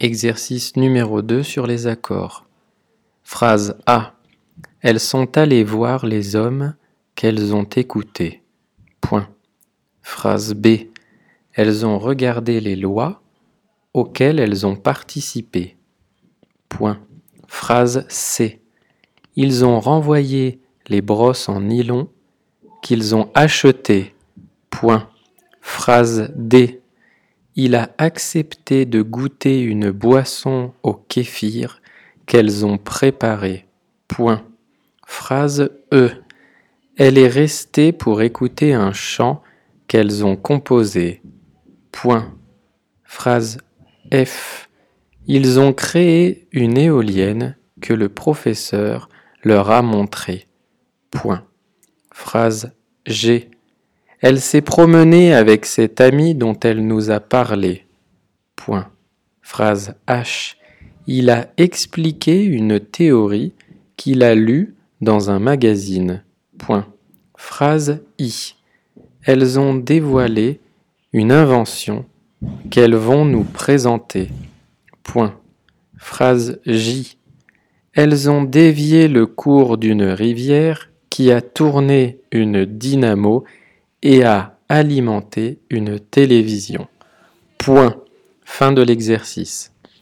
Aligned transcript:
Exercice 0.00 0.76
numéro 0.76 1.22
2 1.22 1.42
sur 1.42 1.66
les 1.66 1.88
accords. 1.88 2.46
Phrase 3.24 3.76
A. 3.86 4.14
Elles 4.80 5.00
sont 5.00 5.36
allées 5.36 5.64
voir 5.64 6.06
les 6.06 6.36
hommes 6.36 6.76
qu'elles 7.16 7.52
ont 7.52 7.64
écoutés. 7.64 8.44
Point. 9.00 9.28
Phrase 10.00 10.54
B. 10.54 10.68
Elles 11.52 11.84
ont 11.84 11.98
regardé 11.98 12.60
les 12.60 12.76
lois 12.76 13.22
auxquelles 13.92 14.38
elles 14.38 14.64
ont 14.64 14.76
participé. 14.76 15.76
Point. 16.68 17.00
Phrase 17.48 18.06
C. 18.08 18.62
Ils 19.34 19.64
ont 19.64 19.80
renvoyé 19.80 20.60
les 20.86 21.02
brosses 21.02 21.48
en 21.48 21.60
nylon 21.60 22.08
qu'ils 22.82 23.16
ont 23.16 23.32
achetées. 23.34 24.14
Point. 24.70 25.10
Phrase 25.60 26.32
D. 26.36 26.82
Il 27.60 27.74
a 27.74 27.90
accepté 27.98 28.86
de 28.86 29.02
goûter 29.02 29.60
une 29.62 29.90
boisson 29.90 30.74
au 30.84 30.94
kéfir 30.94 31.82
qu'elles 32.24 32.64
ont 32.64 32.78
préparée. 32.78 33.66
Phrase 35.04 35.68
E. 35.92 36.12
Elle 36.96 37.18
est 37.18 37.26
restée 37.26 37.90
pour 37.90 38.22
écouter 38.22 38.74
un 38.74 38.92
chant 38.92 39.42
qu'elles 39.88 40.24
ont 40.24 40.36
composé. 40.36 41.20
Point. 41.90 42.32
Phrase 43.02 43.58
F. 44.14 44.68
Ils 45.26 45.58
ont 45.58 45.72
créé 45.72 46.46
une 46.52 46.78
éolienne 46.78 47.56
que 47.80 47.92
le 47.92 48.08
professeur 48.08 49.08
leur 49.42 49.72
a 49.72 49.82
montrée. 49.82 50.46
Phrase 52.12 52.72
G. 53.04 53.50
Elle 54.20 54.40
s'est 54.40 54.62
promenée 54.62 55.32
avec 55.32 55.64
cet 55.64 56.00
ami 56.00 56.34
dont 56.34 56.58
elle 56.60 56.86
nous 56.86 57.10
a 57.10 57.20
parlé. 57.20 57.84
Phrase 59.40 59.94
H. 60.06 60.56
Il 61.06 61.30
a 61.30 61.48
expliqué 61.56 62.42
une 62.42 62.80
théorie 62.80 63.54
qu'il 63.96 64.22
a 64.22 64.34
lue 64.34 64.74
dans 65.00 65.30
un 65.30 65.38
magazine. 65.38 66.22
Phrase 67.36 68.02
I. 68.18 68.54
Elles 69.22 69.58
ont 69.58 69.74
dévoilé 69.74 70.60
une 71.12 71.32
invention 71.32 72.04
qu'elles 72.70 72.96
vont 72.96 73.24
nous 73.24 73.44
présenter. 73.44 74.28
Phrase 75.96 76.60
J. 76.66 77.16
Elles 77.94 78.28
ont 78.28 78.42
dévié 78.42 79.08
le 79.08 79.26
cours 79.26 79.78
d'une 79.78 80.04
rivière 80.04 80.90
qui 81.08 81.32
a 81.32 81.40
tourné 81.40 82.18
une 82.30 82.64
dynamo 82.64 83.44
et 84.02 84.24
à 84.24 84.58
alimenter 84.68 85.58
une 85.70 85.98
télévision. 85.98 86.88
Point. 87.58 87.96
Fin 88.44 88.72
de 88.72 88.82
l'exercice. 88.82 89.72